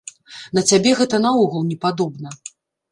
[0.59, 2.29] На цябе гэта наогул не падобна.